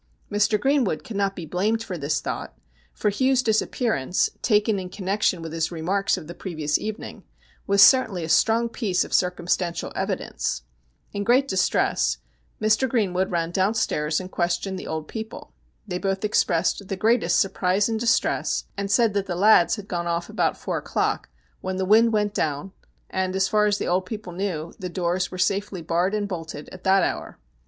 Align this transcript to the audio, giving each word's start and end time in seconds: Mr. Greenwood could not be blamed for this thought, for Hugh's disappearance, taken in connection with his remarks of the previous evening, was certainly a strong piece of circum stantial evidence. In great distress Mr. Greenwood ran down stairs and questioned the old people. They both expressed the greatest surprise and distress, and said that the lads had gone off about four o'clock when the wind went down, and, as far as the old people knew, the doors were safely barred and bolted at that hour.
Mr. 0.31 0.59
Greenwood 0.59 1.03
could 1.03 1.15
not 1.15 1.35
be 1.35 1.45
blamed 1.45 1.83
for 1.83 1.95
this 1.95 2.21
thought, 2.21 2.57
for 2.91 3.11
Hugh's 3.11 3.43
disappearance, 3.43 4.31
taken 4.41 4.79
in 4.79 4.89
connection 4.89 5.43
with 5.43 5.53
his 5.53 5.71
remarks 5.71 6.17
of 6.17 6.25
the 6.25 6.33
previous 6.33 6.79
evening, 6.79 7.21
was 7.67 7.83
certainly 7.83 8.23
a 8.23 8.27
strong 8.29 8.67
piece 8.67 9.03
of 9.05 9.13
circum 9.13 9.45
stantial 9.45 9.91
evidence. 9.95 10.63
In 11.13 11.23
great 11.23 11.47
distress 11.47 12.17
Mr. 12.59 12.89
Greenwood 12.89 13.29
ran 13.29 13.51
down 13.51 13.75
stairs 13.75 14.19
and 14.19 14.31
questioned 14.31 14.79
the 14.79 14.87
old 14.87 15.07
people. 15.07 15.53
They 15.87 15.99
both 15.99 16.25
expressed 16.25 16.87
the 16.87 16.95
greatest 16.97 17.37
surprise 17.39 17.87
and 17.87 17.99
distress, 17.99 18.63
and 18.75 18.89
said 18.89 19.13
that 19.13 19.27
the 19.27 19.35
lads 19.35 19.75
had 19.75 19.87
gone 19.87 20.07
off 20.07 20.29
about 20.29 20.57
four 20.57 20.79
o'clock 20.79 21.29
when 21.59 21.77
the 21.77 21.85
wind 21.85 22.11
went 22.11 22.33
down, 22.33 22.71
and, 23.11 23.35
as 23.35 23.47
far 23.47 23.67
as 23.67 23.77
the 23.77 23.85
old 23.87 24.07
people 24.07 24.33
knew, 24.33 24.73
the 24.79 24.89
doors 24.89 25.29
were 25.29 25.37
safely 25.37 25.83
barred 25.83 26.15
and 26.15 26.27
bolted 26.27 26.69
at 26.69 26.83
that 26.85 27.03
hour. 27.03 27.37